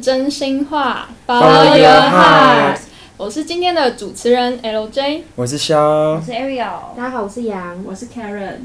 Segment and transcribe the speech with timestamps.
[0.00, 2.78] 真心话 Follow your heart
[3.16, 5.20] 我是今天的主持人 LJ。
[5.36, 7.84] 我是肖我，是 Ariel，大家好，我是杨。
[7.84, 8.56] 我是 Karen。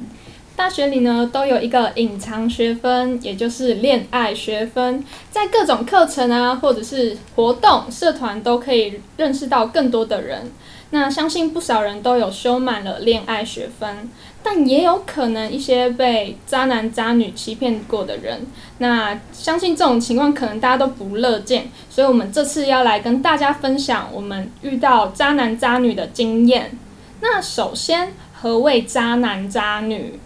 [0.56, 10.52] 大学里呢都有一个隐藏学分，也就是恋爱学分，在各种课程啊，或者是活动、社团都可以认识到更多的人。
[10.90, 14.10] 那相信不少人都有修满了恋爱学分，
[14.50, 18.48] 但也有可能一些被渣男渣女欺骗过的人。
[18.78, 26.72] 那相信这种情况可能大家都不乐见，所以我们这次要来跟大家分享我们遇到渣男渣女的经验。
[27.20, 30.18] 那首先，何谓渣男渣女？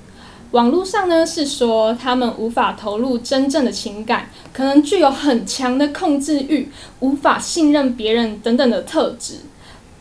[0.52, 6.70] 网络上呢是说他们无法投入真正的情感，可能具有很强的控制欲，
[7.00, 9.38] 无法信任别人等等的特质。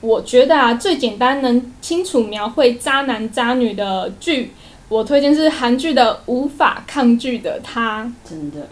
[0.01, 4.53] 我觉得啊，最简单能清楚描绘渣男渣女的剧，
[4.89, 8.05] 我推荐是韩剧的《无法抗拒的他》。
[8.28, 8.69] 真的，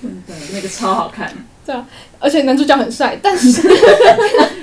[0.00, 1.32] 真的那个超好看。
[1.64, 1.86] 对啊，
[2.18, 3.52] 而且男主角很帅，但是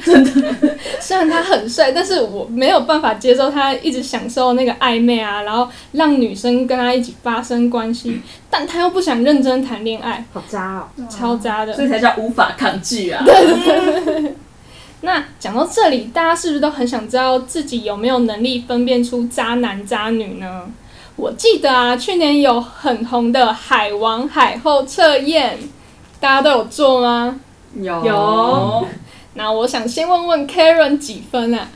[0.04, 10.90] 真的，虽然他很帅，但是我没有办法接受他一直享受那个暧昧啊，然后让女生跟他一起发生关系，但他又不想认真谈恋爱，好渣哦！
[11.10, 11.86] 超渣的所。
[11.86, 13.24] 以才叫无法抗拒啊！
[15.02, 20.64] 那讲到这里，大家是不是都很想知道自己有没有能力分辨出渣男渣女呢？
[21.16, 25.58] 我记得啊，去年有很红的海王海后测验，
[26.20, 27.40] 大家都有做吗？
[27.76, 28.88] 有有
[29.36, 31.68] 那我想先问问 Karen 几分啊？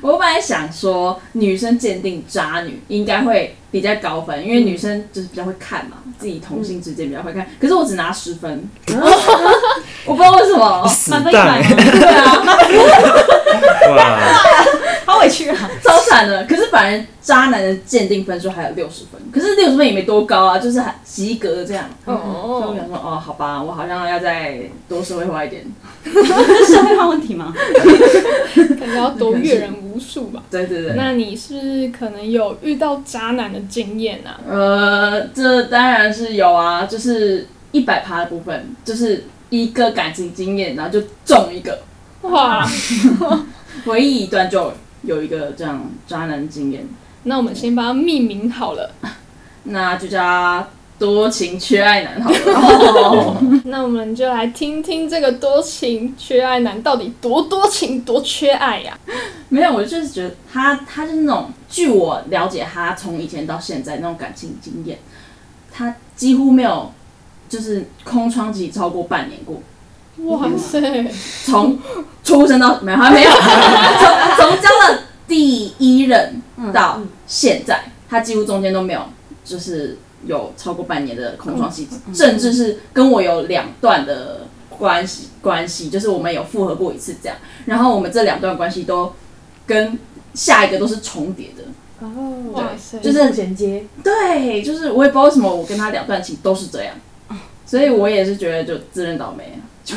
[0.00, 7.46] 我本来想说，女生鉴定渣女应该会比较高分，因为女生就是比较会看嘛，自己同性之间比较会看。
[7.60, 8.68] 可是我只拿十分，
[10.06, 10.86] 我不知道为什么。
[10.88, 14.18] 死满分蛋一百吗对啊，哇！
[15.06, 15.70] 好委屈啊！
[15.84, 16.44] 超惨的。
[16.44, 21.84] 可是反而渣男的鉴定分数还有六十分，可是六十分也没多高啊，就是还及格这样。
[22.04, 24.58] 所以我哦，想说，哦，好吧，我好像要再
[24.88, 25.64] 多社会化一点。
[26.04, 26.12] 是
[26.74, 27.54] 社会化问题吗？
[28.80, 30.42] 感觉要多阅人无数吧？
[30.50, 30.94] 对对对。
[30.96, 34.40] 那你是不是可能有遇到渣男的经验啊？
[34.48, 41.78] 呃，这当然是有啊，就是一百趴的部分，就是一个感情经验，然后就中一个，
[42.22, 42.66] 哇，
[43.86, 46.86] 唯一一段就有一个这样渣男经验，
[47.24, 48.90] 那我们先把它命名好了。
[49.68, 53.42] 那就叫他多情缺爱男好了。
[53.66, 58.96] 那我们就来听听这个多情缺爱男到底多多情多缺爱呀、
[59.48, 64.98] 没有，我就是觉得他，他就是那种，据我了解，他从以前到现在那种感情经验，
[65.72, 66.92] 他几乎没有
[67.48, 69.60] 就是空窗期超过半年过。
[70.24, 70.80] 哇塞，
[71.44, 71.78] 从
[72.24, 73.30] 出生到没有，还没有，
[74.00, 76.40] 从从交了第一任
[76.72, 79.02] 到现在，他几乎中间都没有，
[79.44, 87.36] 就是有超过半年的空窗期，甚至是跟我有两段的关系关系，就是我们有复合过一次这样，
[87.66, 89.12] 然后我们这两段关系都
[89.66, 89.98] 跟
[90.32, 91.64] 下一个都是重叠的，
[92.00, 96.94] 哦，哇塞，就是衔接，对，就是我也不知道为什么我跟他两段情都是这样，
[97.66, 99.96] 所以我也是觉得就自认倒霉，就，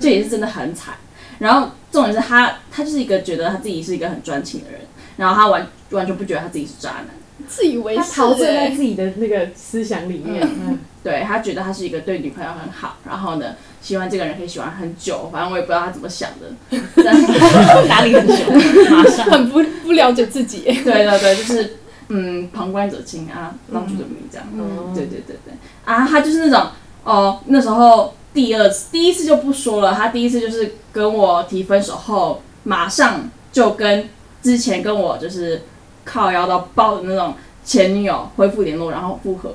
[0.00, 0.94] 这也是真的很惨。
[1.38, 4.80] 然后重点是他，他就是一个觉得他自己是一个很专情的人，
[5.16, 7.08] 然后他完完全不觉得他自己是渣男，
[7.46, 10.42] 自以为他是陶醉在欸自己的那个思想里面。
[10.42, 18.34] 嗯，对他觉得他是一个对女朋友很好，然后呢喜欢这个人可以喜欢很久，反正我也不知道他怎么想的， 但是打理很久，
[18.90, 19.30] 马上。
[19.30, 20.84] 很不不了解自己欸。
[20.84, 21.76] 对对对，就是
[22.08, 24.46] 嗯旁观者清啊，当局者迷这样。
[24.52, 25.54] 嗯对对对对，
[25.86, 26.70] 啊，他就是那种
[27.04, 34.08] 哦，那时候第二次、第一次就不说了，他第一次就是跟我提分手后，马上就跟
[34.42, 35.62] 之前跟我就是
[36.04, 37.34] 靠腰到爆的那种
[37.64, 39.52] 前女友恢复联络，然后复合，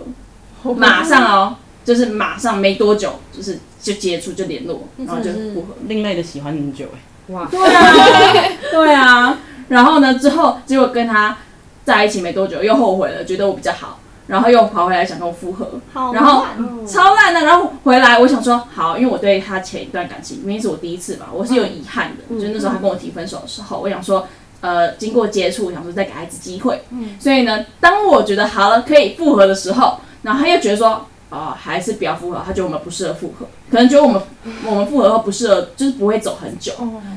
[0.73, 5.75] 马上哦，就是马上没多久，就是就接触就联络，然后就复合。
[5.87, 9.37] 另类的喜欢很久哎，哇，对啊，对啊。
[9.67, 11.37] 然后呢，之后结果跟他
[11.83, 17.41] 在一起没多久，又后悔了，觉得我比较好，然后又跑回来想跟我复合，好然后哦超烂的。
[17.41, 22.23] 然后回来，我想说好，因为我对他前一段感情，明明是我第一次嘛，我是有遗憾的。
[22.29, 24.27] 嗯就是那时候他跟我提分手的时候，我想说，
[24.61, 26.81] 呃，经过接触，想说再给他一次机会。
[27.19, 34.21] 所以呢，当我觉得好了可以复合的时候，然后他又觉得说，哦、还是不要复合，他觉得我们不适合复合，可能觉得我们
[34.65, 36.73] 我们复合后不适合，就是不会走很久。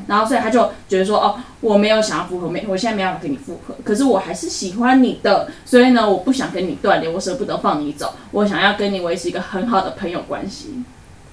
[0.06, 10.82] 然后所以他就觉得说，哦，我没有想要复合，没，我现在没有办法跟你复合，可是我还是喜欢你的，所以呢，我不想跟你断联，我舍不得放你走，我想要跟你维持一个很好的朋友关系。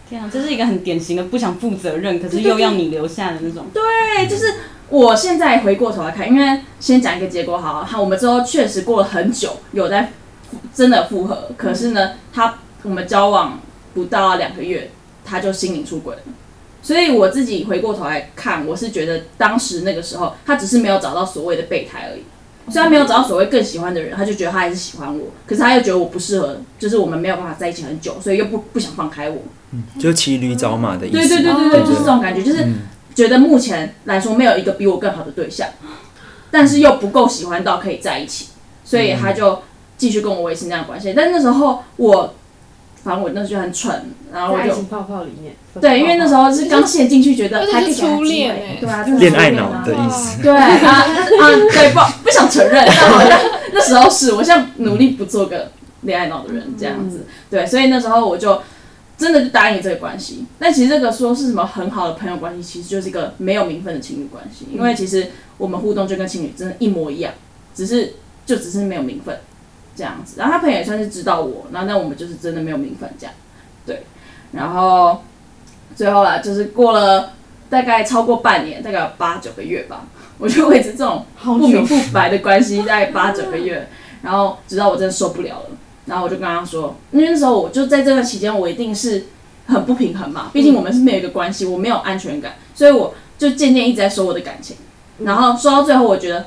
[0.07, 3.65] 天啊，这是一个很典型的不想负责任，可是又要你留下的那种。
[3.73, 4.53] 对，就是
[4.89, 10.11] 我现在回过头来看，因为先讲一个结果好了，他我们之后确实过了很久，有在
[10.73, 13.59] 真的复合，可是呢，他我们交往
[13.93, 14.91] 不到两个月
[15.25, 16.21] 他就心灵出轨了。
[16.81, 22.21] 所以我自己回过头来看，我是觉得当时那个时候，他只是没有找到所谓的备胎而已。
[22.71, 29.37] 虽然没有找到所谓更喜欢的人，他就觉得他还是喜欢我，可是他又觉得我不适合，就是我们没有办法在一起很久，所以又不不想放开我。
[29.71, 31.17] 嗯就骑驴找马的意思。
[31.17, 32.73] 对对对对对，哦就是这种感觉，就是嗯
[33.13, 35.69] 觉得目前来说没有一个比我更好的对象，
[36.49, 38.49] 但是又不够喜欢到可以在一起，
[38.83, 39.61] 所以他就
[39.97, 41.13] 继续跟我维持那样的关系。
[41.15, 42.33] 但那时候我，
[43.05, 44.01] 反正我那时候就很蠢，
[44.33, 45.53] 然后我就在爱情泡泡里面。
[45.79, 50.41] 对，因为那时候是刚陷进去，觉得还是还可以给他初机会恋欸对啊，真的是恋爱脑的意思。
[50.41, 51.05] 对啊啊，
[51.71, 53.39] 对，不不想承认，但好像
[53.71, 55.71] 那时候是，我现在努力不做个
[56.01, 58.59] 恋爱脑的人这样子，对，所以那时候我就
[59.15, 60.43] 真的就答应这个关系。
[60.57, 65.27] 但其实这个说是什么很好的朋友关系，其实就是一个没有名分的情侣关系，因为其实
[65.59, 67.31] 我们互动就跟情侣真的一模一样，
[67.75, 68.15] 只是
[68.47, 69.37] 就只是没有名分
[69.95, 70.35] 这样子。
[70.37, 73.33] 然后他朋友也算是知道我，然后那我们就是真的没有名分这样，
[73.85, 74.03] 对，
[74.51, 75.23] 然后
[75.95, 77.33] 最后啦，就是过了
[77.69, 80.05] 大概超过半年，大概有八九个月吧，
[80.37, 83.87] 我就维持这种好不明不白的关系，大概八九个月，
[84.21, 85.69] 然后直到我真的受不了了，
[86.05, 89.27] 然后我就跟他说，因为那时候我就在这段期间，我一定是
[89.67, 94.75] 很不平衡嘛，毕竟我们是没有一个关系，我没有安全感，所以我就渐渐一直在收我的感情，
[95.19, 96.45] 然后说到最后，我觉得。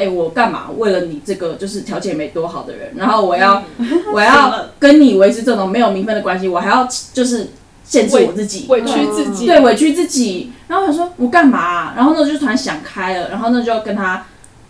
[0.00, 0.68] 哎、我干嘛？
[0.78, 3.62] 为了你这个就是条件没多好的人，然后我要、
[4.14, 7.50] 我要跟你维持这种没有名分的关系，我还要就是
[7.84, 10.52] 限制我自己，委屈自己，对，委屈自己。
[10.68, 14.24] 然后我想说，我干嘛啊、然后呢，就突然想开了，然后呢，就跟他，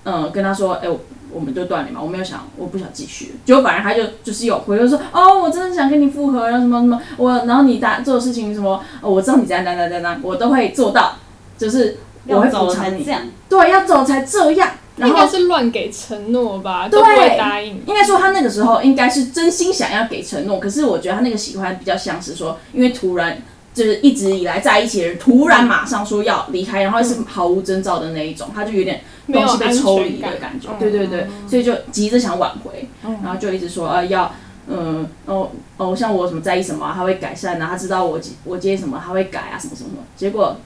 [0.04, 1.00] 嗯、跟他说，哎、我
[1.32, 3.36] 我们就断联嘛，我没有想，我不想继续。
[3.44, 11.12] 结果反而他就就是有回头说，哦，我真的想跟你复合，然后什么什么，我然后你答做的事情什么，哦我知道你怎样怎样怎样我都会做到，
[11.56, 12.98] 就是要走了补偿你。
[12.98, 14.70] 才这样，对，要走才这样。
[14.96, 17.82] 然后应该是乱给承诺吧，对都不会答应。
[17.86, 23.40] 应该说他那个时候应该是真心想要给承诺，可是我觉得他那个喜欢比较像是说，因为突然
[23.72, 29.00] 就是一直以来在一起的人，突然马上说要离开，然后是毫无征兆的那一种，他就有点
[29.32, 30.68] 东西被抽离的感觉。
[30.78, 34.30] 对对对，所以就急着想挽回，然后就一直说呃要。
[34.72, 40.04] 嗯，哦哦，像我什么在意什么、啊，他会改善啊，他知道我我接什么，他会改啊，什么什么什么。
[40.16, 40.56] 结果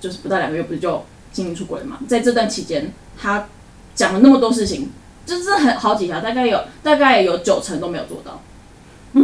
[0.00, 1.98] 就是不到两个月，不是就心灵出轨了嘛？
[2.08, 3.46] 在这段期间，他
[3.94, 4.90] 讲了那么多事情，
[5.26, 8.40] 就是很好几条，大概有大概有九成都没有做到。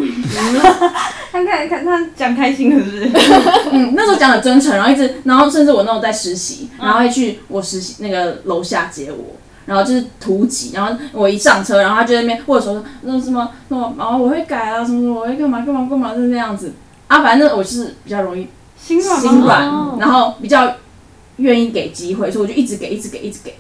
[1.31, 3.11] 看看看他讲开心了是不是？
[3.71, 9.37] 嗯，那时候讲的真诚，然后一直，然后甚至我那时候在实习，然后还去我实习那个楼下接我，
[9.67, 16.73] 然后就是突击，然后我一上车，然后他就在那边或者说那什么什么，然后我会改啊，什么什么，我会干嘛干嘛干嘛，就是那样子
[17.09, 18.49] 啊，反正我就是比较容易
[18.84, 20.76] 心软心软哦，然后比较
[21.36, 23.54] 愿意给机会，所以我就一直给，一直给，一直给，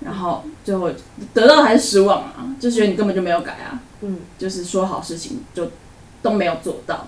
[0.00, 0.90] 然后最后
[1.32, 5.70] 得到的还是失望啊，就觉得你根本就没有改啊，嗯，就是说好事情就
[6.20, 7.06] 都没有做到，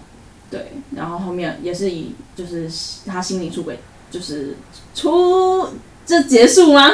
[0.51, 2.71] 对，然后后面也是以就是
[3.07, 3.81] 他心灵出轨，
[4.11, 4.57] 就是
[4.95, 5.69] 出
[6.07, 6.91] 这结束吗？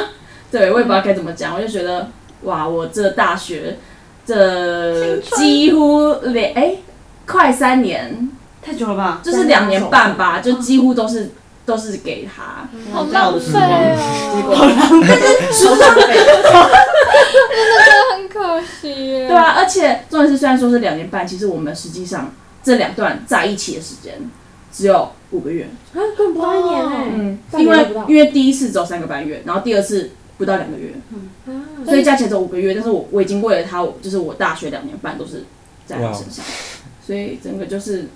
[0.51, 2.09] 对，我也不知道该怎么讲，我就觉得
[2.43, 3.77] 哇，我这大学
[4.25, 6.77] 这几乎两哎、
[7.25, 8.29] 快三年，
[8.65, 9.21] 太久了吧？
[9.23, 11.29] 就是两年半吧，就几乎都是
[11.67, 13.59] 都是给他，好浪费
[14.47, 14.57] 哦，
[15.53, 15.93] 舒畅
[18.17, 19.27] 很可惜耶。
[19.29, 24.13] 对啊，而且重点是虽然说是两年半，其实我们实际上这两段在一起的时间
[24.73, 25.69] 只有五个月。
[25.93, 30.09] 啊，根本不到一年哎，嗯，因为因为第一次只有三个半月，然后第二次
[30.39, 30.91] 不到两个月，
[31.45, 31.53] 啊。
[31.85, 32.73] 所以加起来只有五个月。
[32.73, 35.43] 但是我我已经为了他，我就是我大学两年半都是
[35.85, 36.43] 在他身上，
[37.05, 38.07] 所以整个就是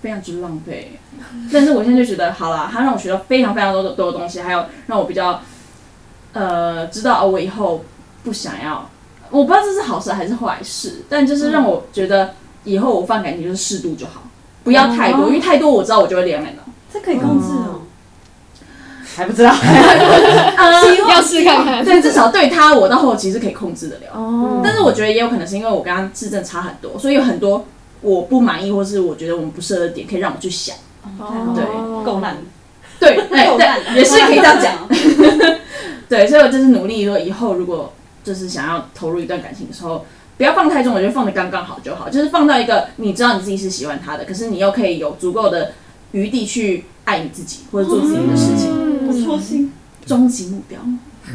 [0.00, 0.98] 非常之浪费。
[1.52, 5.40] 但是我现在就觉得，好了，他让我学到非常非常多的多的东西，还有让我比较
[6.32, 7.84] 呃知道哦，我以后
[8.24, 8.88] 不想要，
[9.30, 14.22] 我不知道这是好事还是坏事，但就是让我觉得以后我放感情就是适度就好，
[14.64, 16.62] 不要太多，因为太多我知道我就会恋爱脑。
[16.92, 17.82] 这可以控制哦。
[19.12, 19.52] 还不知道，
[21.08, 21.84] 要试看看。
[21.84, 24.12] 对，至少对他，我到后期是可以控制得了。
[24.14, 27.66] 哦但是我觉得也有可能是因为我跟他质证差很多，所以有很多
[28.02, 30.76] 我不满意或是我觉得我们不适合的点，可以让我去想。
[31.54, 31.64] 对
[32.04, 32.36] 够烂，
[32.98, 34.88] 对， 哎、够烂对，也是可以这样讲。
[36.08, 37.92] 对，所以我就是努力说，以后如果
[38.22, 40.04] 就是想要投入一段感情的时候，
[40.36, 45.72] 不要放太重，我觉得放的刚刚好就好，就是放到一个你知道你自己是喜欢他的，可是你又可以有足够的
[46.12, 49.72] 余地去爱你自己或者做自己的事情，不错心。
[50.06, 50.78] 终极目标。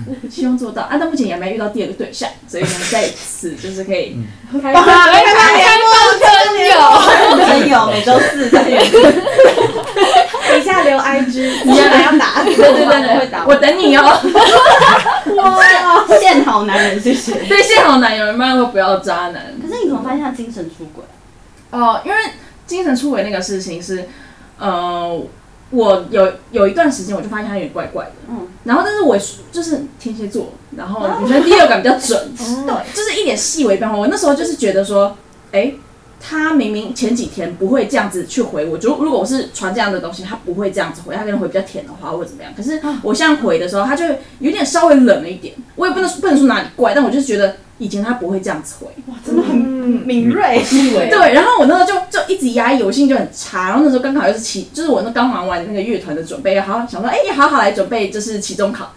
[0.29, 0.97] 希望做到啊！
[0.99, 4.17] 但目前也还没遇到第二个对象，所以呢，在此就是可以
[4.61, 5.09] 开 开放
[6.19, 6.75] 真有，
[7.45, 8.91] 真有每周四在园
[10.47, 14.03] 等一下留 IG， 你要要打，对对对会对打，我等你哦。
[16.19, 17.33] 陷好男人，谢谢。
[17.47, 21.03] 对，现好男友们都不要渣男可是你怎么发现他精神出轨？
[21.71, 22.17] 哦，因为
[22.65, 24.07] 精神出轨那个事情是，
[24.57, 25.21] 呃，
[25.71, 28.47] 我有有一段时间我就发现他有点怪怪的，嗯。
[28.63, 29.17] 然后但是我
[29.51, 33.95] 就是天蝎座，然后女生第六感比较准，哦对，就是一点细微变化。
[33.95, 35.15] 我那时候就是觉得说，
[35.51, 35.73] 哎、
[36.27, 42.51] 他明明前几天不会这样子去回我，就如果我是传这样的东西，他不会这样子回，他可能回比较甜的话或者怎么样。
[42.57, 44.03] 可是我现在回的时候，他就
[44.39, 45.53] 有点稍微冷了一点。
[45.75, 48.87] 我也不能不能说哪里怪，但我就是觉得以前他不会这样子回。
[49.05, 50.61] 哇，真的很敏锐。
[51.09, 53.69] 对，然后我那时候就就一直压抑，我心情就很差。
[53.69, 58.93] 然后那时候刚好又是期，就是我那刚忙完那个乐团的准备，好好想说，哎、好好来准备就是期中考，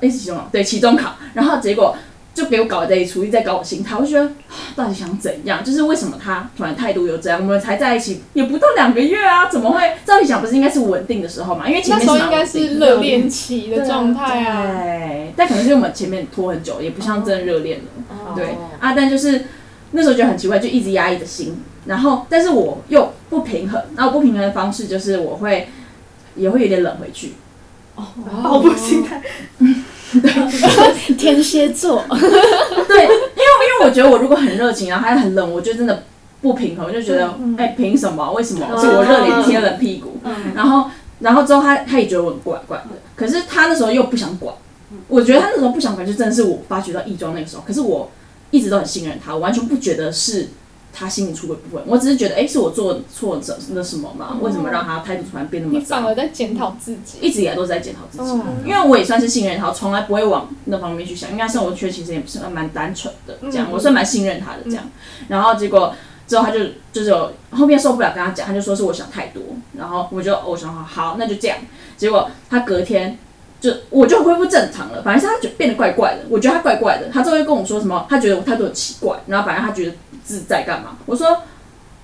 [0.00, 1.16] 哎、是期中考，对，期中考。
[1.34, 1.96] 然后结果
[2.32, 4.32] 就给我搞这一出，一直在搞我心态，我就觉得啊
[4.76, 5.62] 到底想怎样？
[5.64, 7.40] 就是为什么他突然态度又这样？
[7.40, 9.80] 我们才在一起也不到两个月啊，怎么会？
[10.04, 11.68] 照理讲不是应该是稳定的时候嘛？
[11.68, 14.82] 因为前面是那时候应该是热恋期的状态啊。
[14.82, 17.84] 对，但可能是因为我们前面拖很久，也不像真的热恋了。
[18.08, 19.46] 哦对啊，但就是
[19.90, 25.68] 那时候觉得很奇怪，就一直压抑着心，然后但是我又不平衡，然后我不平衡的方式就是我会
[26.36, 27.34] 也会有点冷回去，
[27.96, 28.06] 哦
[28.42, 29.20] 报复心态，
[31.16, 36.04] 天蝎座， 对，因为因为我觉得我如果很热情，然后他很冷，我就真的
[36.40, 38.32] 不平衡，我就觉得哎凭、什么？
[38.32, 40.18] 为什么是我热脸贴冷屁股？
[40.54, 40.90] 然后
[41.20, 44.54] 然后之后他他也觉得我很怪怪的，可是他那时候又不想管，
[45.08, 48.10] 我觉得他那时候不想管，就真的是我发觉到异装那个时候，可是我
[48.50, 50.48] 一直都很信任他，我完全不觉得是。
[50.92, 54.36] 他心里出轨部分，我只是觉得，哎、是我做错了那什么嘛？
[54.40, 55.78] 为什么让他态度突然变那么糟？
[55.78, 57.18] 你反而在检讨自己。
[57.20, 61.30] 一直以来都是在检讨自己，嗯因为我也算是信任他，从来不会往那方面去想。
[61.30, 64.84] 因为他生活圈其实也不是蛮单纯的，这样、嗯我算蛮信任他的这样。
[65.28, 65.94] 然后结果
[66.26, 66.58] 之后他就
[66.92, 69.42] 就是有后面受不了跟他讲，他就说是我想太多，
[69.76, 71.58] 然后我就我想好好那就这样。
[71.96, 73.18] 结果他隔天
[73.60, 77.08] 就我就恢复正常了，反正是他就变得怪怪的，我觉得他怪怪的。
[77.12, 79.92] 他之后又跟我说什么，他觉得我态度很奇怪，然后反正他觉得
[80.24, 80.96] 自在干嘛？
[81.06, 81.42] 我说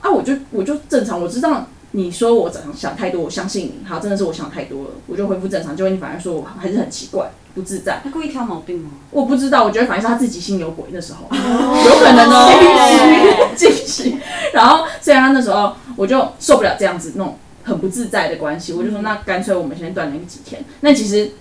[0.00, 5.76] 啊，我就我就正常，我知道你说我想想太多，我相信你，好，真的是我想太多了，我就恢复正常。
[5.76, 8.00] 结果你反而说我还是很奇怪，不自在。
[8.04, 8.90] 他故意挑毛病吗？
[9.10, 14.18] 我不知道，我觉得反正是他自己心有鬼那时候，有可能哦，继续。
[14.52, 20.62] 然后虽然他那时候我就受不了这样子那种很不自在的关系，我就说那干脆我们先断联几天。
[20.80, 21.32] 那其实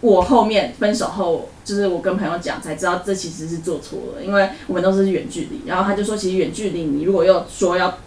[0.00, 5.62] 我后面分手后，就是我跟朋友讲才知道这其实是做错了，因为我们都是远距离。
[5.66, 7.98] 然后他就说，其实远距离你如果又说要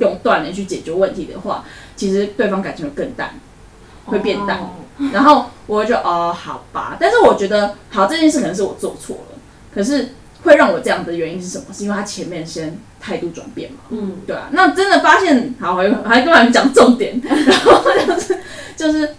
[0.00, 3.34] 用断联去解决问题的话，其实对方感情会更淡，
[4.06, 4.58] 会变淡。
[5.12, 9.38] 然后我就哦，好吧，但是我觉得好这件事可能是我做错了，
[9.72, 10.10] 可是
[10.42, 11.66] 会让我这样的原因是什么？
[11.72, 18.38] 是因为他前面先态度转变嘛，嗯，对啊，那真的发现好，还还跟我们讲重点， 然后就是
[18.76, 19.16] 就是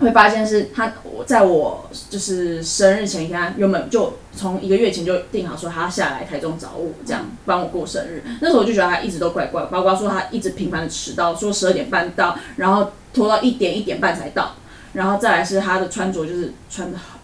[0.00, 8.22] 会发现是他我在我就是生日前一天，他原本就从一个月前就定好说他要下来台中找我，这样帮我过生日。
[8.40, 14.56] 那时候我就觉得他一直都怪怪，包括说他一直频繁的迟到，说十二点半到，然后拖到一点一点半才到，
[14.94, 17.20] 然后再来是他的穿着就是穿的好。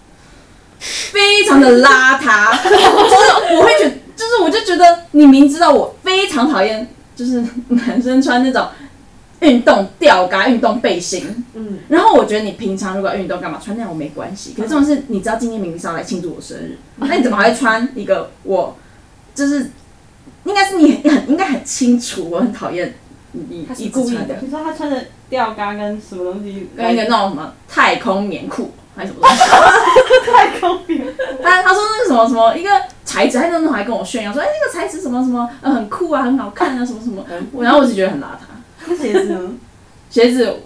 [0.79, 8.69] 非常的邋遢， 就是我会觉就是我就觉得你明知道我非常讨厌，就是男生穿那种
[9.40, 18.76] 运动吊嘎、运动背心，嗯，然后我觉得你平常如果要运动干嘛穿那样我没关系，可是这种是你知道今天明明是要来庆祝我生日，那你怎么还会穿一个我
[19.35, 19.70] 就是
[20.44, 22.94] 应该是你很应该很清楚，我很讨厌
[23.32, 24.37] 你他是一直故意的。
[24.42, 26.68] 你说他穿的吊嘎跟什么东西？
[26.76, 29.40] 跟一个那种什么太空棉裤还是什么东西。
[30.30, 31.06] 太空棉，
[31.42, 32.70] 他他说那个什么什么一个
[33.04, 37.25] 材质，他那时候还跟我炫耀说，哎、那个材质什么什么，呃，很酷啊，很好看啊，什么什么。
[37.52, 38.50] 我然后我就觉得很邋遢，那
[39.00, 39.52] 鞋子呢？
[40.10, 40.56] 鞋子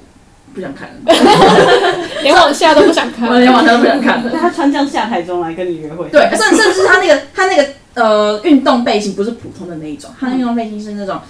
[0.55, 0.95] 不想看了，
[2.23, 3.29] 连往下都不想看。
[3.29, 4.39] 我连往下都不想看那了。
[4.41, 6.09] 他穿这样下台中来跟你约会？
[6.09, 11.21] 对，甚甚至是他那个他那个呃运动背心不是普通的那一种，他的运动背心是那种。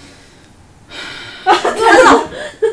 [1.47, 2.23] 那种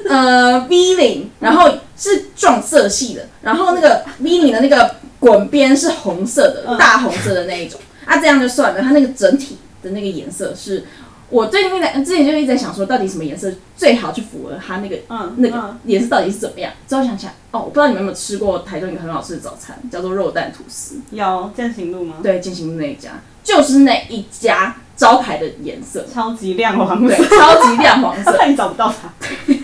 [0.09, 7.79] 呃 V 领，然后是撞色系的，然后那个 V 领的那个滚边是红色的，嗯大红色的那一种。
[8.07, 10.85] 啊，这样就算了，它那个整体的那个颜色是，
[11.33, 16.71] 我最近在之前就一直在想说，到底什么颜色最好去符合它那个嗯，那个嗯颜色到底是怎么样？
[16.87, 20.97] 之后想起来，哦，我不知道你们有没有吃过台中一个很好吃的早餐，叫做肉蛋吐司。
[21.11, 22.17] 有践行路吗？
[22.23, 23.13] 对，进行路那一家，
[23.43, 29.11] 就是那一家招牌的颜色，超级亮黄对，色，超级亮黄色， 怕你找不到它。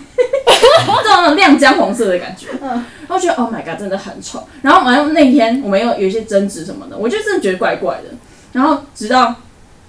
[1.05, 2.49] 这种亮姜黄色的感觉。
[2.63, 2.69] 嗯
[3.09, 4.47] 然后觉得 Oh my god，真的很丑。
[4.63, 8.15] 然后完了那天我们又有一些争执什么的，我就真的觉得怪怪的。
[8.53, 9.35] 然后直到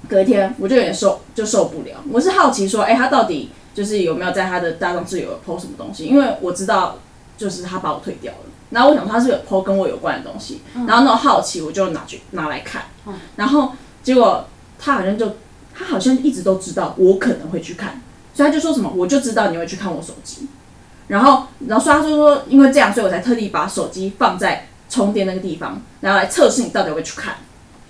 [0.10, 2.04] 隔天，我就有点受就受不了。
[2.12, 6.06] 我是好奇说，哎、他到底就是有没有在他的大众自由 PO 什么东西？
[6.06, 6.98] 因为我知道
[7.38, 8.40] 就是他把我退掉了。
[8.72, 13.72] 然后我想说他是有 PO 跟我有关的东西，然后那种好奇我就拿去拿来看，嗯然后
[14.04, 14.46] 结果
[14.78, 15.38] 他好像就
[15.74, 18.02] 他好像一直都知道我可能会去看，
[18.34, 20.48] 所以他就说什么我就知道你会去看我手机。
[21.08, 27.38] 然后然后刷就说因为这样，所以我才特地把手机放在充电那个地方，然后来测试你到底会去看。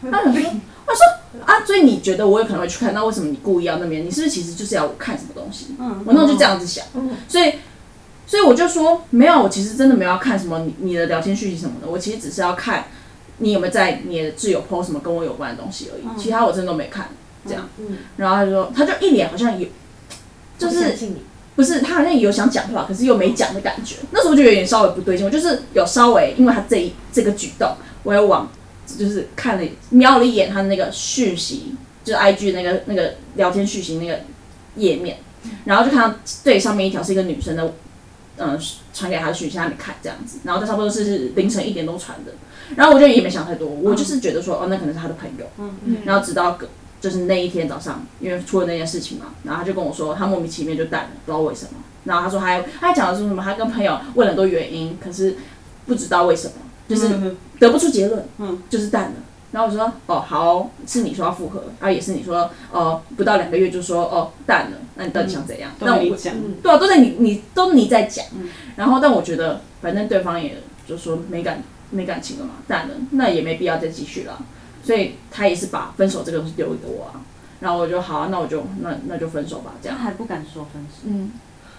[0.09, 0.41] 他想说，
[0.85, 1.01] 我说
[1.45, 4.05] 啊，所以你觉得我有可能会去看，那为什么你故意要那边？
[4.05, 5.75] 你是不是其实就是要我看什么东西？
[5.79, 6.85] 嗯我那时候就这样子想，
[7.27, 7.53] 所以
[8.25, 12.85] 所以我就说没有，我其实真的没有要看什么你你的聊天讯息什么的，我其实只是要看
[13.37, 17.09] 你有没有在你的挚友 post 什么跟我有关的东西而已，其他我真的都没看。
[17.47, 17.69] 这样，
[18.17, 19.65] 然后他就说，他就一脸好像有，
[20.57, 20.93] 就是
[21.55, 23.95] 不是他好像有想讲话，可是又没讲的感觉。
[24.11, 28.51] 那时候我就有点稍微不对劲，我就是有稍微因为他这一这个举动，我有往
[28.97, 34.19] 就是看了瞄了一眼他那个讯息，就是 I G 那个那个聊天讯息那个
[34.75, 35.17] 页面，
[35.65, 37.73] 然后就看到最上面一条是一个女生的，
[38.37, 38.59] 嗯、
[38.93, 42.31] 传给他的讯息，他没看这样子，然后他差不多是凌晨一点多传的，
[42.75, 45.75] 然后我就也没想太多，我就是觉得说，哦，那可能是他的朋友，嗯。
[45.85, 45.97] 嗯。
[46.05, 46.67] 然后直到隔
[47.01, 51.71] 就是那一天早上，因为出了那件事情嘛，然后他就跟我说，他莫名其妙就淡了，不知道为什么。
[52.05, 53.43] 然后他说他还他还讲的是什么？
[53.43, 55.35] 他跟朋友问了很多原因，可是
[55.85, 56.53] 不知道为什么，
[56.89, 59.13] 就是得不出结论，嗯，就是淡了。
[59.51, 65.71] 然后我说哦好，是你说要复合，啊也是你说哦不到两个月就说哦淡了，那你到底想怎样？
[65.79, 68.25] 都那我跟你讲，对啊，都在你你都你在讲，
[68.75, 74.37] 然后但我觉得反正对方也就说没感没感情了嘛，淡了，那也没必要再继续了，
[74.83, 77.21] 所以他也是把分手这个东西丢给我啊，
[77.59, 81.31] 然后我就好、啊，那我就那那就分手吧，这样，他还不敢说分手，嗯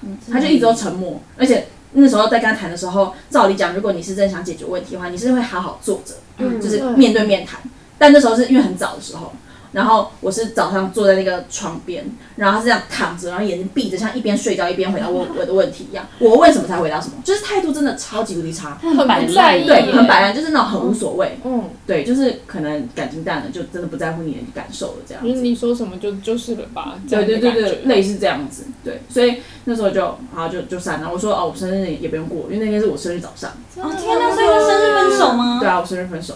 [0.03, 7.61] 嗯，他就一直都沉默，而且那时候在跟他谈的时候，照理讲，如果你是真的想解决问题的话，你是会好好坐着，嗯就是面对面谈。
[7.99, 9.33] 但那时候是因为很早的时候，
[9.73, 12.05] 然后我是早上坐在那个床边，
[12.37, 16.07] 然后他是这样躺着，然后眼睛闭着，像一边睡觉一边回答我我的问题一样。
[16.19, 25.29] 我问什么才回答什么，就是态度真的超级无敌差，他很摆烂，对，很摆烂，就是那种很无所谓，嗯，对，就是可能感情淡了，就真的不在乎你的感受了这样子。
[25.29, 31.09] 就是你说什么就就是了吧，对对对对，类似这样子，对，所以那时候就好就就散了。
[31.13, 33.51] 我说哦，我生日也不用过，因为那天是我生日早上。
[33.77, 35.59] 哦天哪，所以他生日分手吗？
[35.61, 36.35] 对啊，我生日分手，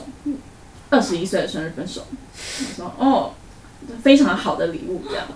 [0.94, 2.02] 二十一岁的生日分手。
[2.08, 3.32] 我说哦，
[4.02, 5.26] 非常好的礼物这样。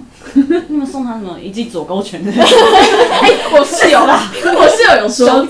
[0.69, 2.31] 你们送他什么一记左勾拳的？
[2.33, 5.47] 哎、我室友啦， 我室友有说，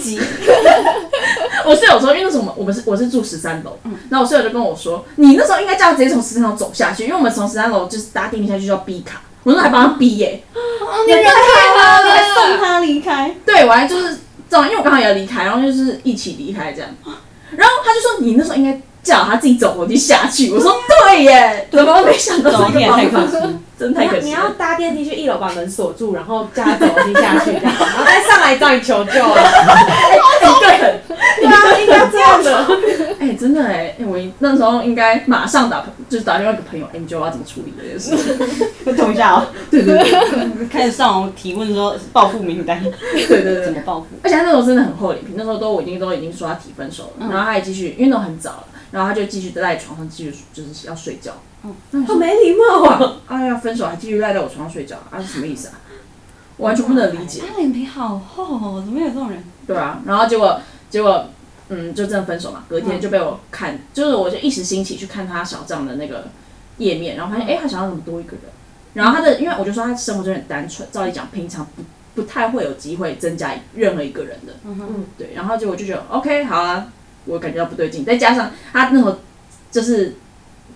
[1.67, 3.77] 我室友说，因为那时候我们我们是我是住十三楼，
[4.09, 10.57] 然后我室友就跟我说，你那时候应该叫他直接从十三楼走下去，因为我们从十三楼就是搭电梯下去就要逼卡，我那时候还帮他逼耶、哦
[11.07, 14.19] 你人太好了，还送他离开，对，我还就是
[14.49, 16.91] 这样，因为我刚好也要离开，然后就是一起离开这样。
[17.51, 20.75] 然后他就说：“你那时候应该叫他自己走楼梯下去。”我说
[21.07, 23.07] ：“对耶，怎么没想到这个走也太。
[23.79, 24.51] 真太可惜你要你要。
[24.55, 29.41] 搭电梯去一楼把门锁住，然后叫他走楼梯下去，然后再上来找你求救啊！
[30.61, 30.99] 对，
[31.39, 32.67] 对啊，应该这样的。
[33.21, 38.17] 哎、真的哎，哎，我那时候应该马上打，就是打电话给朋友，哎、你觉得我要怎么处理这件事？
[38.99, 43.65] 等一下哦，对对对开始上网提问说报复名单对对对对。
[43.67, 44.07] 怎么报复？
[44.25, 51.35] 而且他那时候真的很厚脸皮，那时候都我已经都已经说他提分手了，然后他还继续，因为那时候很早了，然后他就继续赖在床上继续就是要睡觉。
[51.63, 52.99] 好没礼貌啊！
[53.01, 55.75] 哇， 哎呀，分手还继续赖在我床上睡觉，啊是什么意思啊？
[56.57, 57.43] 我完全不能理解。
[57.49, 59.43] 他脸皮好厚哦，怎么有这种人？
[59.67, 61.27] 对啊，然后结果结果
[61.69, 62.65] 嗯，就这样分手嘛。
[62.69, 66.29] 隔天就被我看，就是我就一时兴起去看他小账的那个
[66.79, 68.43] 页面，然后发现哎、诶他小账怎么多一个人？
[68.95, 71.83] 然后他的，因为我就说他生活中很单纯，照理讲平常不
[72.15, 75.33] 不太会有机会增加任何一个人的，嗯哼，对。
[75.35, 76.87] 然后结果就觉得 OK 好啊，
[77.27, 79.19] 我感觉到不对劲，再加上他那时候
[79.71, 80.17] 就是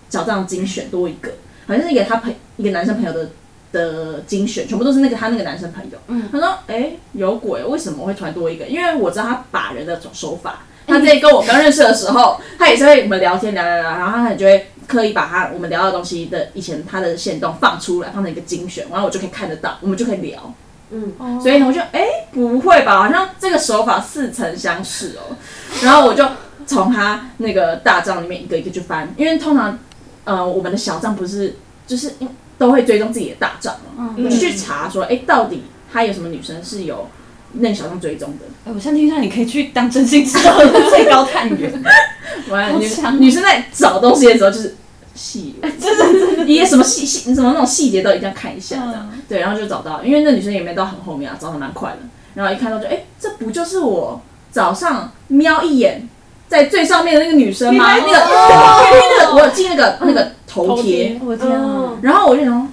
[0.08, 1.32] 小账精选多一个，
[1.66, 3.30] 好像是一个他朋一个男生朋友的。
[3.72, 8.66] 的精选全部都是那个他那个男生朋友，嗯他说：“哎、有鬼，为什么会突然多一个？
[8.66, 10.58] 因为我知道他把人的手手法。
[10.86, 20.54] 他之前跟我刚认识的时候，他也是会我们聊天聊聊聊，然后他很就会刻意把他我们聊的东西的以前他的线动放出来，放成一个精选，然后我就可以看得到，我们就可以聊。
[20.92, 25.34] 嗯，所以呢，我就哎、不会吧，好像这个手法似曾相识哦。
[25.82, 26.24] 然后我就
[26.66, 29.78] 从他那个大账里面一个一个去翻，因为通常
[30.24, 32.12] 呃我们的小账不是就是
[32.58, 34.24] 都会追踪自己的大账嘛，嗯。
[34.24, 37.08] 我就去查说，哎、到底他有什么女生是有
[37.54, 38.44] 那个小账追踪的？
[38.64, 41.72] 哎，我现在听说你可以去当征信社的最高探员，
[42.50, 44.76] 完了，女女生在找东西的时候就是
[45.14, 49.10] 细，真的真的，也什么细细什么那种细节都一定要看一下这样。
[49.28, 51.98] 对，然后就找到，因为那女生也没到很后面啊，找的蛮快的。
[52.34, 54.20] 然后一看到就，哎、这不就是我
[54.50, 56.08] 早上瞄一眼
[56.48, 57.94] 在最上面的那个女生吗？
[57.94, 61.98] 那个，因为那个我有记那个那个头贴，我天啊！
[62.02, 62.68] 然后我就想说，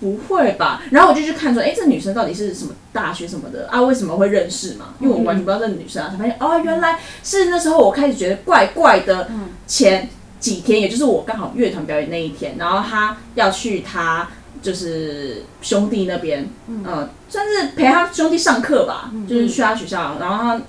[0.00, 0.82] 不会吧？
[0.90, 3.80] 然后我就去看说，哎、这女生到底是什么大学什么的啊？
[3.82, 4.94] 为什么会认识嘛？
[5.00, 9.28] 因为我完全不知道这个女生啊，才发现哦，原来是那时候我开始觉得怪怪的。
[9.66, 10.08] 前
[10.44, 14.28] 几天，也就是我刚好乐团表演那一天，然后他要去他
[14.60, 16.46] 就是兄弟那边，
[16.84, 20.62] 呃，算是陪他兄弟上课吧，就是去他学校，然后他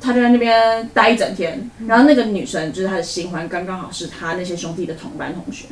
[0.00, 5.66] 他就在那边待一整天，然后那个女生就是他的新欢，刚刚好是他那些兄弟的同班同学，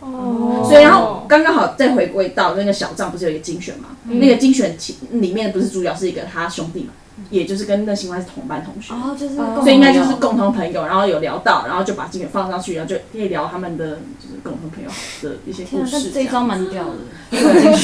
[0.00, 0.66] 哦。
[0.68, 3.90] 所以然后刚刚好再回归到那个小账，不是有一个精选嘛？
[4.06, 6.92] 那个精选其里面不是主角是一个他兄弟嘛，
[7.28, 8.94] 也就是跟那新欢是同班同学。
[8.94, 14.90] 哦，就是哦所以应该就是共同朋友，然后有聊到，然后就把这个放上去，然后就可以聊他们的就是共同朋友
[15.22, 16.04] 的一些天啊，故事。
[16.04, 16.96] 但这一招蛮屌的，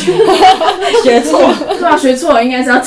[1.03, 1.41] 学错。
[1.79, 2.81] 对啊，学错了应该是要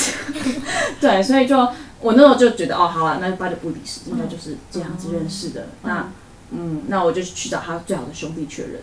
[1.00, 1.56] 对，所以就
[2.02, 5.68] 我那时候就觉得哦，好了，那八九不离十，应该就是这样子认识的。
[5.84, 6.10] 那
[6.52, 8.82] 嗯，那我就去找他最好的兄弟确认，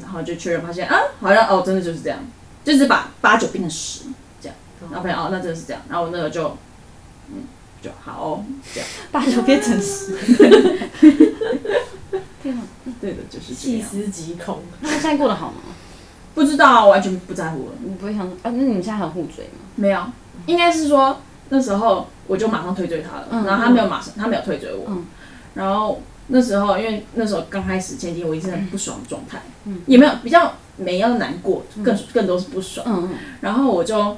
[0.00, 2.18] 然后就确认发现啊，好像哦，真的就是这样，
[2.64, 4.04] 就是把八九变成十
[4.40, 4.56] 这样，
[4.90, 6.56] 然后发现哦，那真的是这样，然后我那个就
[7.30, 7.44] 嗯
[7.80, 10.16] 就好、哦、这样，八九变成十！
[13.00, 13.88] 对的，就是这细样。
[13.88, 14.60] 思极恐。
[14.80, 15.56] 那他现在过得好吗？
[16.34, 17.72] 不知道啊，完全不在乎了。
[17.84, 18.34] 你不会想啊？
[18.44, 19.60] 那你们现在还有互追吗？
[19.74, 20.00] 没有，
[20.46, 25.04] 应该是说那时候我就马上退追他了，嗯然后他没有马上，他没有退追我，嗯
[25.54, 34.16] 然后那时候因为那时候刚开始前期我一直很不爽的状态，嗯也没有比较没要难过，更更多是不爽，嗯嗯，然后我就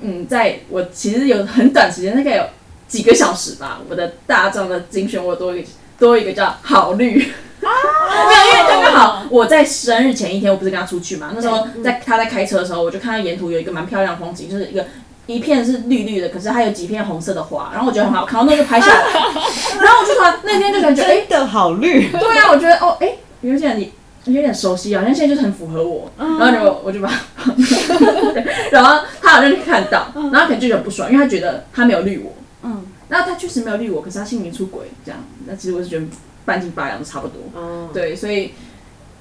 [0.00, 2.44] 嗯，在我其实有很短时间，大概有
[2.86, 7.32] 几个小时吧，我的大众的精选我多一个多一个叫好绿。
[7.64, 11.32] 没有，因为刚刚好我在生日前一天，我不是跟他出去嘛？
[11.34, 14.86] 那时候在他在开车的时候，我就看到沿途有一个蛮漂亮的风景，就是一个
[15.24, 18.94] 一片是绿绿的，可是它有几片红色的花，然后我觉得很好看，我那就拍下来。
[19.80, 22.10] 然后我就突然那天就感觉，哎、真的好绿。
[22.10, 23.90] 对啊，我觉得哦，哎、有点你
[24.26, 26.10] 有点熟悉啊，好像现在就是很符合我。
[26.18, 27.52] 然后就我就把它，
[28.72, 32.32] 然后他好像就看到，然后他可能就很不爽，因为他觉得他没有绿我。
[32.62, 36.06] 嗯，然后他确实没有绿我，可是他心灵出轨，这样，那其实我是觉得
[36.44, 37.40] 半斤八两都差不多。
[37.54, 38.52] 哦，对，所以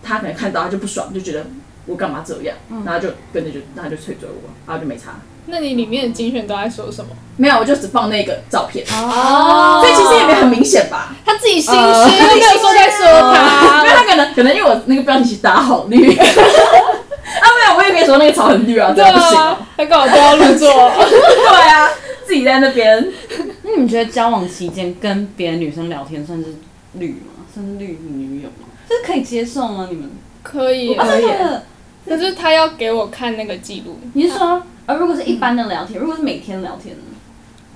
[0.01, 1.45] 他可能看到他就不爽，就觉得
[1.85, 5.19] 我干嘛这样，然后就跟着就他就退追我，然后就没差。
[5.47, 7.09] 那你里面的精选都在说什么？
[7.35, 11.15] 没有，我就只放那个照片，哦所以其实也没很明显吧。
[11.25, 14.03] 他自己心虚，又没有说在说他 因为他。
[14.03, 20.69] 可能可能因为我那个标题打好绿， 啊没有，我也可以说那个草很绿啊，这对样不行啊哦。，他刚好都要入座。
[20.69, 21.89] 对啊，
[22.27, 23.11] 自己在那边，
[23.63, 26.45] 那你们觉得交往期间跟别的女生聊天算是
[26.93, 27.41] 绿吗？
[27.51, 28.67] 算是绿女友吗？
[28.87, 29.87] 这是可以接受吗？
[29.89, 30.11] 你们？
[30.43, 31.25] 可以，啊，可以？
[32.07, 37.01] 可是他要给我看那个记录，你是说，呃，如果是一般的聊天，如果是每天聊天呢？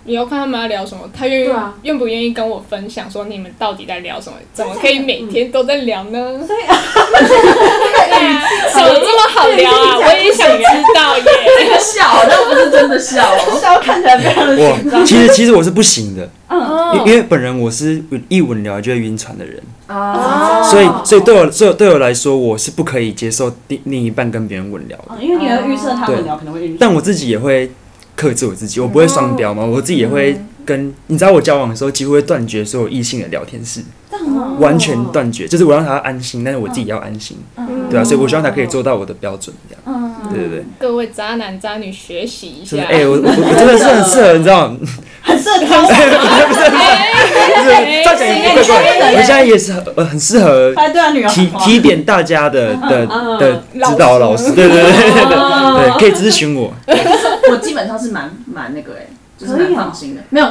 [0.03, 1.49] 你要看他们要聊什么，他愿意
[1.81, 4.37] 愿不愿意跟我分享，说你们到底在聊什么？
[4.53, 6.39] 怎么可以每天都在聊呢？
[6.47, 6.67] 所以对
[8.25, 9.97] 啊， 怎么这么好聊啊？
[10.07, 10.63] 我也想知
[10.95, 11.23] 道耶。
[11.59, 13.59] 这 个笑，那不是真的笑哦。
[13.61, 15.05] 笑看起来非常的紧张我。
[15.05, 16.57] 其实其实我是不行的，嗯，
[16.95, 25.05] 因因为本人我是一吻聊就会晕船的人，啊所以所以对我对我对我来说，我是不可以接受另另一半跟别人吻聊的。
[25.11, 26.77] 嗯因为你要预测他吻聊可能会晕船。
[26.79, 27.71] 但我自己也会
[28.15, 33.81] 克制我自己，我不会双标嘛，我自己也会跟你知道我交往的时候，几乎会断绝所有异性的聊天室，
[34.59, 37.37] 完全断绝，就是我让他安心，但是我自己要安心，
[37.89, 42.75] 对啊，所以我希望他可以做到我的标准，这样，嗯，对对对，各位渣男渣女学习一下。
[42.75, 44.77] 就是哎，我我我真的是很适合，你知道吗？
[45.21, 45.55] 很适合
[49.13, 50.73] 我现在也是很呃很适合
[51.29, 56.73] 提提点大家的的嗯的指导老师，对对对对对对，可以咨询我。
[57.51, 60.21] 我基本上是蛮蛮那个哎、就是可以啊蛮放心的。
[60.29, 60.47] 没有，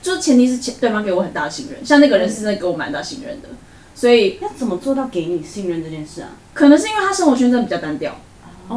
[0.00, 3.48] 就是前提是前对方给我很大的信任，像那个人是真的给我蛮大信任的，
[3.94, 6.28] 所以要怎么做到给你信任这件事啊？
[6.54, 8.16] 可能是因为他生活圈真的比较单调，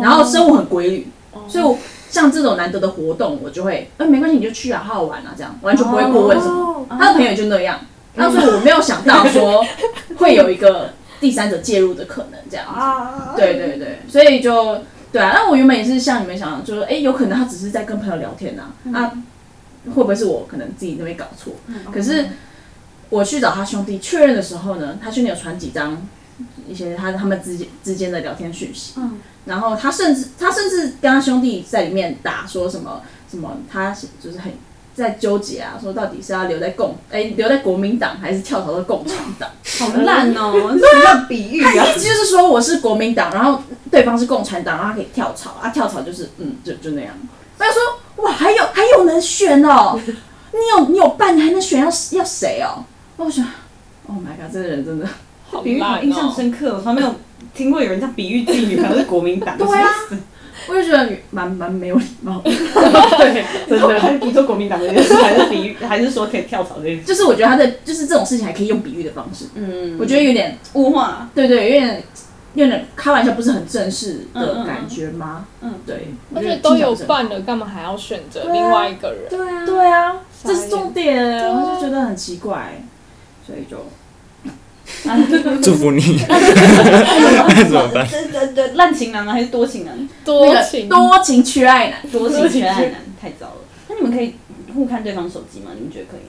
[0.01, 1.07] 然后生活很规律，
[1.47, 1.77] 所以我
[2.09, 6.85] 像这种难得的活动，我就会，哎、没关系，你就去啊，好好玩啊，这样完全不会过问什么。
[6.89, 7.79] 他的朋友就那样，
[8.15, 9.65] 然后所以我没有想到说
[10.17, 13.37] 会有一个第三者介入的可能这样子。
[13.37, 14.79] 对对对，所以就
[15.11, 15.31] 对啊。
[15.33, 19.11] 那我原本也是像你们想，就是哎、有可能他只是在跟朋友聊天呐、啊，
[19.87, 21.53] 会不会是我可能自己那边搞错？
[21.91, 22.27] 可是
[23.09, 26.05] 我去找他兄弟确认的时候呢，他兄弟有传几张
[26.67, 34.51] 一些他他们之间之间的聊天讯息，嗯然后他甚至他甚至跟他兄弟在里面打说什么什么，他就是很。
[34.93, 39.49] 在纠结啊，说到底是要留在共哎、留在国民党还是跳槽到共产党？
[39.79, 41.85] 好烂哦， 什么比喻啊？
[41.85, 47.13] 他意思就是说我是国民党，然后对方是共产党，然后他可以跳槽啊，跳槽就是嗯，就就那样。
[47.57, 47.81] 他就说
[48.23, 52.83] 哇，还有还有能选哦， 你有你有伴，你还能选要要谁哦？
[53.17, 53.45] 我想
[54.07, 55.07] ，Oh my god，这个人真的，
[55.49, 56.33] 好比喻好印象哦。
[56.35, 57.15] 深刻，我从来没有
[57.53, 59.55] 听过有人这样比喻自己女朋友是国民党。
[59.59, 59.89] 对啊
[60.67, 62.51] 我就觉得蛮蛮没有礼貌 的。
[62.51, 67.03] 对，真的还是不做国民党这件事，还是比喻，还是说可以跳槽这件事？
[67.03, 71.27] 就是我觉得他的就是这种事情还可以用比喻的方式，嗯，我觉得有点物化。
[71.33, 72.03] 对对，有点
[72.53, 75.45] 有点开玩笑，不是很正式的感觉吗？
[75.61, 79.29] 嗯，对，而我觉得且都有伴了，干嘛还要选择另外一个人？
[79.29, 82.83] 对啊，对啊，这是重点，啊我就觉得很奇怪，
[83.47, 83.77] 所以就
[85.63, 88.05] 祝福你， 怎么办？
[88.09, 89.31] 这这这烂情男吗？
[89.31, 90.09] 还是多情男？
[90.25, 92.01] 多情，多情缺爱男。
[92.11, 93.61] 多情缺爱男太糟了。
[93.87, 94.35] 那你们可以
[94.73, 95.71] 互看对方手机吗？
[95.75, 96.27] 你们觉得可以吗？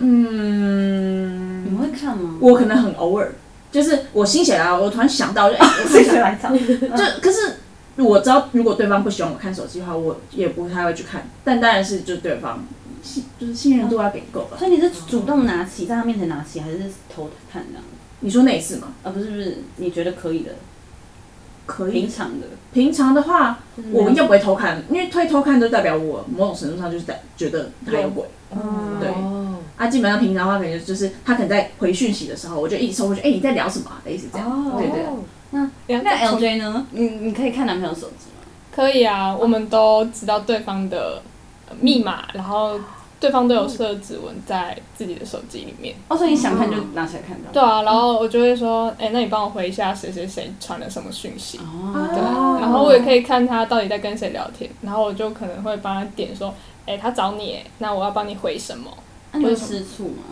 [0.00, 2.36] 嗯，你们会看吗？
[2.40, 3.32] 我可能很偶尔，
[3.70, 6.56] 就是我心血来，我突然想到，就哎、 我看一下，来潮。
[6.56, 7.56] 就可是
[7.96, 11.28] 我知道，如果对方不喜欢我看手机的话，我也不太会去看。
[11.44, 12.64] 但当然是就对方
[13.02, 14.56] 信，就是信任度要给够吧。
[14.58, 16.78] 所以你是主动拿起，在他面前拿起，还是
[17.14, 17.82] 偷看这样？
[18.20, 18.88] 你说那一次吗？
[19.02, 20.52] 啊，不是不是，你觉得可以的，
[21.66, 21.92] 可以。
[21.92, 23.60] 平常的，平常的话，
[23.92, 28.24] 我应该不会偷看，因为推偷看就代表我某种程度上就是在觉得他有鬼。
[28.50, 29.27] 嗯对哦
[29.78, 34.02] 啊，基本上平常的话，可能就是他可能在回讯息的时候，我就一直收过去，哎、你在聊什么、啊？
[34.04, 34.50] 类似这样。
[34.50, 35.04] 哦对对。
[35.50, 36.86] 那那种 LJ 呢？
[36.90, 38.42] 你你可以看男朋友手机吗？
[38.70, 41.22] 可以啊，我们都知道对方的
[41.70, 42.78] 呃密码，然后
[43.18, 45.94] 对方都有设指纹在自己的手机里面。
[46.08, 47.50] 哦，所以你想看就拿起来看到。
[47.50, 51.56] 对啊，然后我就会说，哎、那你帮我回一下谁谁谁传了什么讯息。
[51.58, 58.90] 哦对，哦，然后我也可以看他到底在跟谁聊天，然后我就可能会帮他点说，哎、他找你，哎那我要帮你回什么？
[59.32, 60.24] 那你会吃醋吗？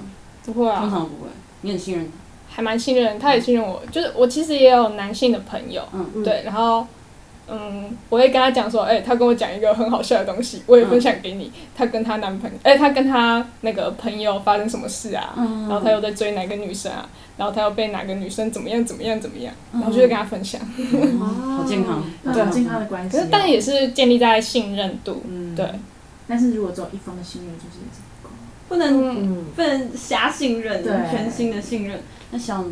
[0.44, 1.28] 不会啊，通常不会，
[1.62, 3.82] 你很信任他还蛮信任，他也信任我。
[3.90, 6.86] 就是我其实也有男性的朋友，嗯对，然后
[7.48, 11.52] 嗯，我会跟他讲说，哎、他跟我讲一个很好笑的东西，我也分享给你。
[11.76, 15.34] 他跟他男朋友，哎、他跟他那个朋友发生什么事啊？
[15.36, 17.08] 嗯然后他又在追哪个女生啊？
[17.36, 19.52] 然后他又被哪个女生怎么样怎么样怎么样？
[19.72, 20.60] 嗯然后就会跟他分享。
[20.60, 23.20] 好健康，对，健康的关系啊。
[23.20, 25.68] 可是但也是建立在信任度，嗯对，
[26.26, 27.76] 但是如果只有一方的信任，就是
[28.68, 32.00] 不能不能瞎信任，全新的信任。
[32.30, 32.64] 那想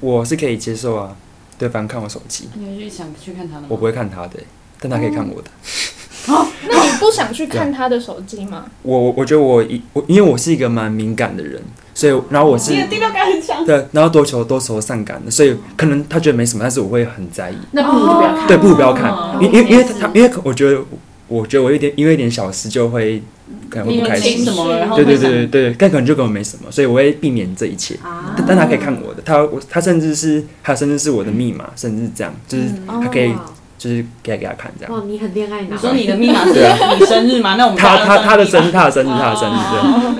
[0.00, 1.16] 我是可以接受啊，
[1.58, 3.66] 对方看我手机，你会去想去看他的吗？
[3.70, 4.38] 我不会看他的、
[4.80, 5.50] 但他可以看我的。
[6.68, 8.66] 那你不想去看他的手机吗？
[8.82, 11.60] 我我我觉得我一我因为我是一个蛮敏感的人，
[11.94, 13.64] 所以然后我是你的第六感很强。
[13.64, 17.56] 对，然后多愁多愁善感的，所以可能他觉得没什么，但是我会很在意。
[17.72, 18.46] 那不如就不要看。
[18.46, 20.78] 对，不如不要看哦，因因因为是他因为我觉得
[21.26, 23.22] 我觉得我有点因为一点小事就会
[23.68, 24.36] 可能会你不开心。
[24.36, 24.78] 听什么了？
[24.78, 27.94] 然后对对对对对，但可能就根本没什么，所以我会避免这一切。
[28.02, 33.40] 啊但但他可以看我的，他我他甚至是他甚至是我的密码，甚至是这样，就是他可以哦
[33.78, 34.92] 就是给他给他看这样。
[34.92, 35.68] 哇，你很恋爱脑。
[35.70, 36.52] 你说你的密码 是
[36.98, 37.54] 你生日吗？
[37.56, 39.56] 那我们他他他的生日，他的生日，他的生日，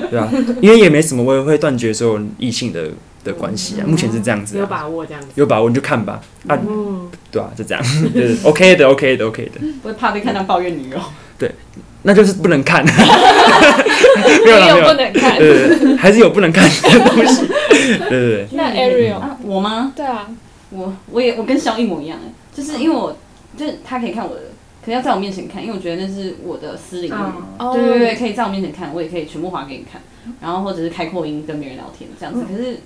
[0.09, 0.29] 对对啊，
[0.63, 2.89] 因为也没什么，我也会断绝所有异性的
[3.23, 3.85] 的关系啊。
[3.87, 5.29] 目前是这样子有啊，把握这样子。
[5.35, 10.97] 有把握你就看吧，啊，嗯，对啊，就这样，对 对，OK 的，OK 的，OK 的， 我会怕被看到抱怨女友。
[12.03, 12.85] 那就是不能看，
[14.45, 15.39] 没有啦也有不，能看。
[15.39, 17.47] 对对对，还是有不能看的东西，
[17.79, 19.93] 对对对，那 Ariel，啊，我吗？
[19.95, 20.29] 对啊，
[20.71, 23.17] 我我也我跟肖一模一样哎，就是因为我
[23.57, 24.41] 就是他可以看我的，
[24.85, 27.13] 可要在我面前看，因为我觉得那是我的私领域。
[27.15, 30.01] 嗯哦对对对，可以在我面前看，我也可以全部划给你看，
[30.41, 32.41] 然后或者是开扩音跟别人聊天这样子。
[32.51, 32.79] 可是，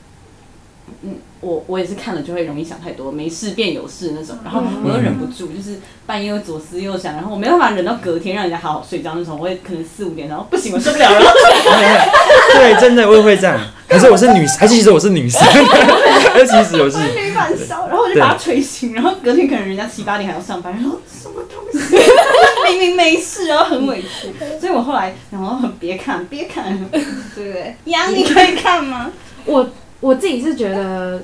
[1.02, 11.20] 嗯，我我也是看了就会容易想太多，没事变有事那种，然后我又忍不住，就是半夜又左思右想，然后我没办法忍到隔天让人家好好睡觉那种，我也可能四五点，然后不行，我受不了了，
[12.54, 15.40] 对，真的我也会这样，可是我是女，还是其实我是女生，
[16.34, 21.96] 而且其实我是，没反烧，然后我就把他捶醒，然后隔天可能人家七八点还要上班，然后什么东西，
[22.68, 24.28] 明明没事，然后很委屈，
[24.60, 27.76] 所以我后来然后别看别看，对不对？
[27.84, 29.10] 杨，你可以看吗？
[29.46, 29.68] 我
[30.04, 31.22] 我自己是觉得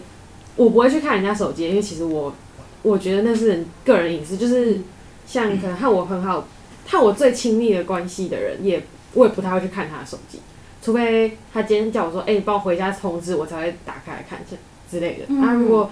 [0.57, 2.33] 我不会去看人家手机，因为其实我
[2.81, 4.81] 我觉得那是人个人隐私，就是
[5.27, 6.49] 像可能和我很好、
[6.89, 10.41] 和我最亲密的关系的人，也我也不太会去看他的手机，
[10.83, 14.57] 除非他今天叫我说，哎、你帮我回家通知，我才会打开来看一下
[14.91, 15.27] 之类的。
[15.29, 15.91] 嗯啊，如果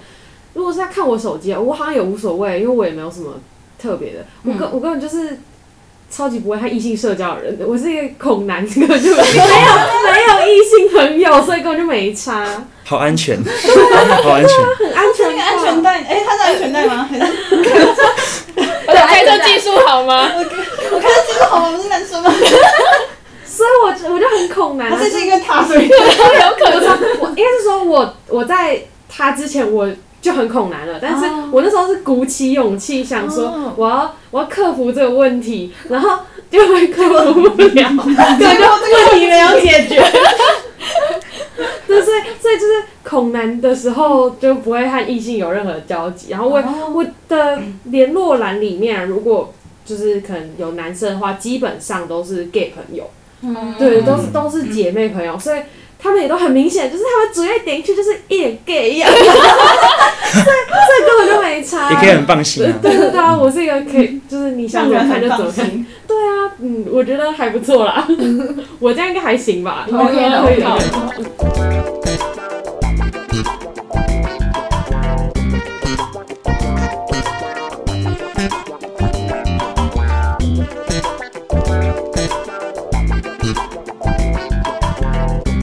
[0.55, 3.39] 如果是他看我手机，我好像也无所谓，因为我也没有什么
[3.79, 5.37] 特别的，我根、我根本就是。
[6.11, 9.23] 超级不会和异性社交的人，我是一个恐男，根本就没有
[10.13, 12.47] 没有异性朋友，所以根本就没差。
[12.85, 13.37] 好安全，
[14.23, 17.07] 好安全，很安全那个安全带，哎、他是安全带吗？
[17.09, 17.23] 还是
[19.07, 20.33] 开车技术好吗？
[20.35, 21.77] 我开车技术好吗？
[21.77, 22.33] 我是男生吗？
[23.45, 25.97] 所以我就我就很恐男这是一个他所以 有
[26.59, 26.81] 可能
[27.19, 29.89] 我应该是说我我在他之前我
[30.21, 31.49] 就很恐男了，但是哦。
[31.53, 33.75] 我那时候是鼓起勇气想说哦。
[33.77, 36.19] 我要我要克服这个问题，然后
[36.51, 37.91] 就会克服不了，
[38.39, 40.03] 对，就问题没有解决。
[41.87, 46.93] 对，所以所以就是恐男的时候就不会和异性有任何交集，然后我、哦。
[46.95, 49.53] 我的联络栏里面如果
[49.85, 53.09] 就是可能有男生的话，基本上都是 gay 朋友。
[53.41, 55.61] 嗯对，都是都是姐妹朋友，所以
[55.99, 59.25] 他们也都很明显，就是他们主页点进去就是一脸 gay 一样，所以
[60.41, 61.91] 这根本就没差。
[61.91, 62.73] 也可以很放心啊。
[62.81, 65.67] 对对对啊，我是一个可以，就是你想怎么看就怎么看。
[65.67, 65.87] 心。
[66.07, 68.07] 对啊，嗯，我觉得还不错啦，
[68.79, 71.98] 我这样应该还行吧 OK 的可以 OK 的